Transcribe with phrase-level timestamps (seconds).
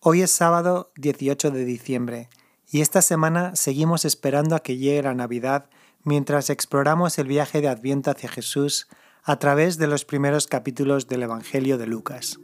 [0.00, 2.28] Hoy es sábado 18 de diciembre
[2.70, 5.70] y esta semana seguimos esperando a que llegue la Navidad
[6.04, 8.86] mientras exploramos el viaje de Adviento hacia Jesús
[9.24, 12.38] a través de los primeros capítulos del Evangelio de Lucas.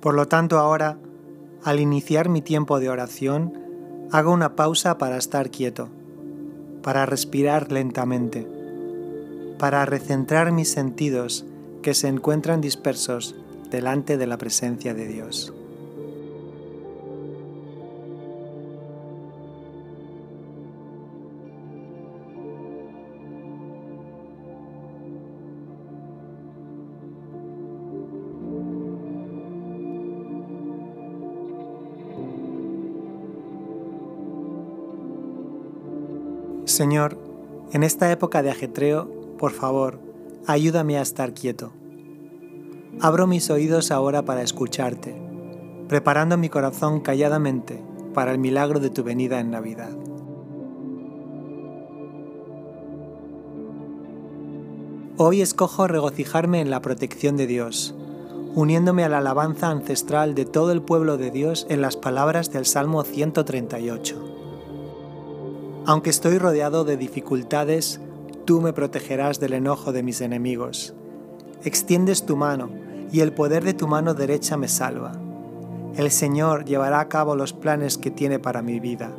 [0.00, 0.98] Por lo tanto ahora,
[1.62, 5.90] al iniciar mi tiempo de oración, hago una pausa para estar quieto,
[6.82, 8.48] para respirar lentamente,
[9.60, 11.44] para recentrar mis sentidos
[11.82, 13.36] que se encuentran dispersos
[13.70, 15.52] delante de la presencia de Dios.
[36.70, 37.18] Señor,
[37.72, 40.00] en esta época de ajetreo, por favor,
[40.46, 41.72] ayúdame a estar quieto.
[42.98, 45.14] Abro mis oídos ahora para escucharte,
[45.88, 49.90] preparando mi corazón calladamente para el milagro de tu venida en Navidad.
[55.16, 57.94] Hoy escojo regocijarme en la protección de Dios,
[58.54, 62.66] uniéndome a la alabanza ancestral de todo el pueblo de Dios en las palabras del
[62.66, 64.30] Salmo 138.
[65.86, 68.00] Aunque estoy rodeado de dificultades,
[68.44, 70.94] tú me protegerás del enojo de mis enemigos.
[71.64, 72.70] Extiendes tu mano,
[73.12, 75.12] y el poder de tu mano derecha me salva.
[75.96, 79.10] El Señor llevará a cabo los planes que tiene para mi vida,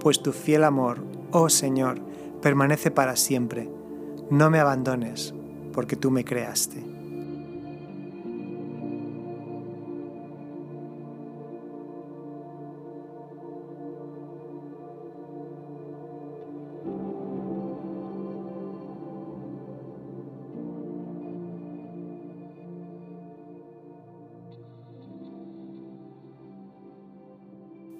[0.00, 1.02] pues tu fiel amor,
[1.32, 1.98] oh Señor,
[2.40, 3.68] permanece para siempre.
[4.30, 5.34] No me abandones,
[5.72, 6.95] porque tú me creaste.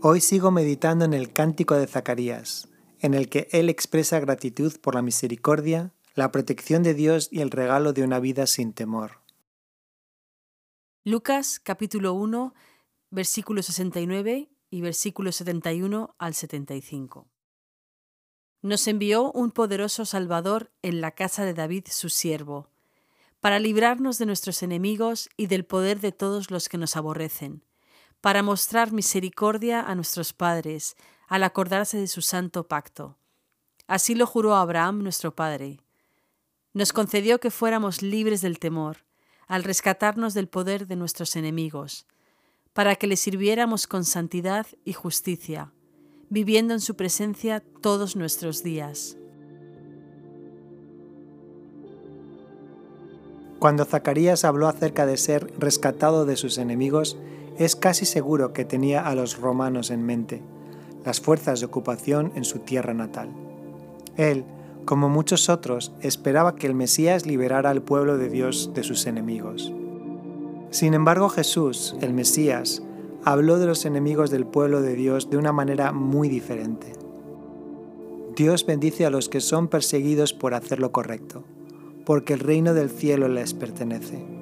[0.09, 2.69] Hoy sigo meditando en el cántico de Zacarías,
[3.01, 7.51] en el que él expresa gratitud por la misericordia, la protección de Dios y el
[7.51, 9.19] regalo de una vida sin temor.
[11.03, 12.55] Lucas capítulo 1,
[13.11, 17.27] versículo 69 y versículo 71 al 75.
[18.63, 22.71] Nos envió un poderoso Salvador en la casa de David su siervo,
[23.41, 27.66] para librarnos de nuestros enemigos y del poder de todos los que nos aborrecen
[28.27, 30.97] para mostrar misericordia a nuestros padres
[31.29, 33.17] al acordarse de su santo pacto.
[33.87, 35.79] Así lo juró Abraham nuestro Padre.
[36.73, 39.05] Nos concedió que fuéramos libres del temor,
[39.47, 42.05] al rescatarnos del poder de nuestros enemigos,
[42.73, 45.73] para que le sirviéramos con santidad y justicia,
[46.29, 49.17] viviendo en su presencia todos nuestros días.
[53.61, 57.17] Cuando Zacarías habló acerca de ser rescatado de sus enemigos,
[57.59, 60.43] es casi seguro que tenía a los romanos en mente,
[61.05, 63.31] las fuerzas de ocupación en su tierra natal.
[64.17, 64.45] Él,
[64.85, 69.73] como muchos otros, esperaba que el Mesías liberara al pueblo de Dios de sus enemigos.
[70.71, 72.83] Sin embargo, Jesús, el Mesías,
[73.25, 76.93] habló de los enemigos del pueblo de Dios de una manera muy diferente.
[78.37, 81.43] Dios bendice a los que son perseguidos por hacer lo correcto,
[82.05, 84.36] porque el reino del cielo les pertenece.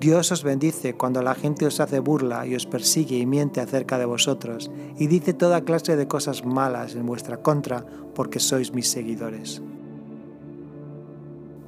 [0.00, 3.98] Dios os bendice cuando la gente os hace burla y os persigue y miente acerca
[3.98, 7.84] de vosotros y dice toda clase de cosas malas en vuestra contra
[8.14, 9.60] porque sois mis seguidores.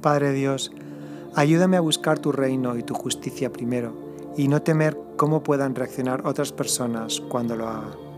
[0.01, 0.71] Padre Dios,
[1.35, 3.93] ayúdame a buscar tu reino y tu justicia primero
[4.35, 8.12] y no temer cómo puedan reaccionar otras personas cuando lo haga.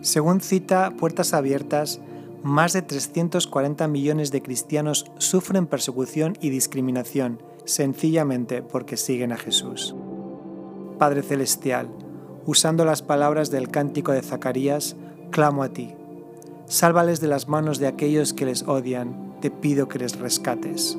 [0.00, 2.00] Según cita Puertas Abiertas,
[2.42, 9.94] más de 340 millones de cristianos sufren persecución y discriminación sencillamente porque siguen a Jesús.
[10.98, 11.88] Padre Celestial,
[12.46, 14.96] usando las palabras del cántico de Zacarías,
[15.30, 15.94] clamo a ti.
[16.66, 20.96] Sálvales de las manos de aquellos que les odian, te pido que les rescates.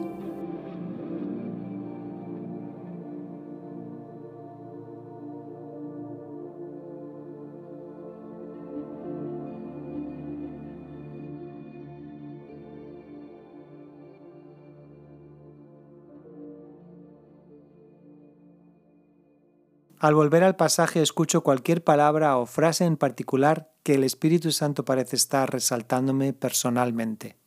[20.00, 24.86] Al volver al pasaje escucho cualquier palabra o frase en particular que el Espíritu Santo
[24.86, 27.38] parece estar resaltándome personalmente.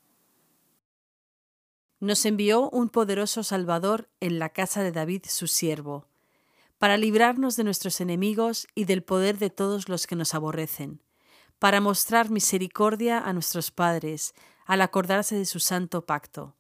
[2.03, 6.09] nos envió un poderoso Salvador en la casa de David su siervo,
[6.79, 11.01] para librarnos de nuestros enemigos y del poder de todos los que nos aborrecen,
[11.61, 14.35] para mostrar misericordia a nuestros padres
[14.67, 16.57] al acordarse de su santo pacto.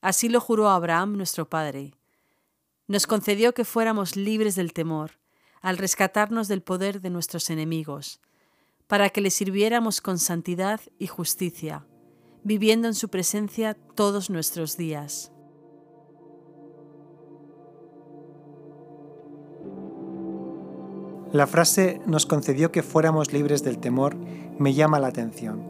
[0.00, 1.97] Así lo juró Abraham nuestro Padre.
[2.88, 5.12] Nos concedió que fuéramos libres del temor,
[5.60, 8.20] al rescatarnos del poder de nuestros enemigos,
[8.86, 11.86] para que le sirviéramos con santidad y justicia
[12.48, 15.32] viviendo en su presencia todos nuestros días.
[21.32, 25.62] La frase nos concedió que fuéramos libres del temor me llama la atención.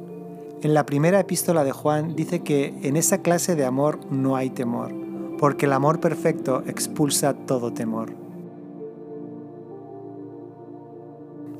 [0.62, 4.50] En la primera epístola de Juan dice que en esa clase de amor no hay
[4.50, 4.92] temor,
[5.38, 8.12] porque el amor perfecto expulsa todo temor.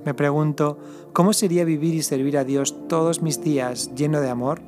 [0.05, 0.79] Me pregunto,
[1.13, 4.61] ¿cómo sería vivir y servir a Dios todos mis días lleno de amor?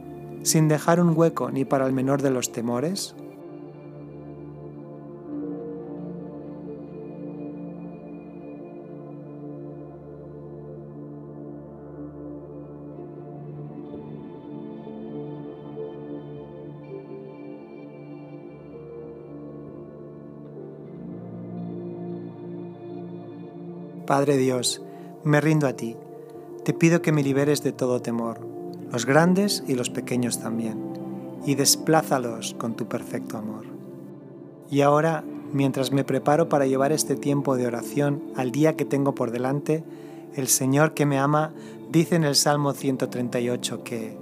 [0.43, 3.15] sin dejar un hueco ni para el menor de los temores?
[24.11, 24.83] Padre Dios,
[25.23, 25.95] me rindo a ti.
[26.65, 28.41] Te pido que me liberes de todo temor
[28.91, 30.83] los grandes y los pequeños también,
[31.47, 33.67] y desplázalos con tu perfecto amor.
[34.69, 35.23] Y ahora,
[35.53, 39.85] mientras me preparo para llevar este tiempo de oración al día que tengo por delante,
[40.35, 41.53] el Señor que me ama
[41.93, 44.19] dice en el Salmo 138 que,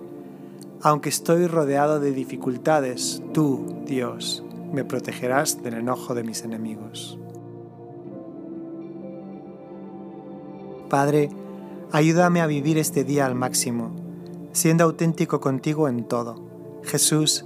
[0.83, 7.19] aunque estoy rodeado de dificultades, tú, Dios, me protegerás del enojo de mis enemigos.
[10.89, 11.31] Padre,
[11.93, 14.09] ayúdame a vivir este día al máximo
[14.53, 16.37] siendo auténtico contigo en todo.
[16.83, 17.45] Jesús,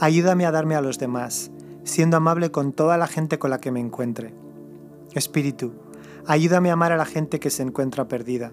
[0.00, 1.50] ayúdame a darme a los demás,
[1.84, 4.32] siendo amable con toda la gente con la que me encuentre.
[5.12, 5.72] Espíritu,
[6.26, 8.52] ayúdame a amar a la gente que se encuentra perdida,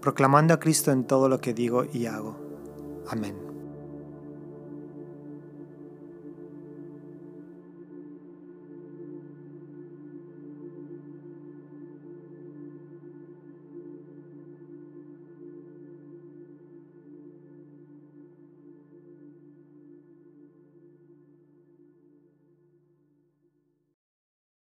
[0.00, 2.36] proclamando a Cristo en todo lo que digo y hago.
[3.08, 3.51] Amén.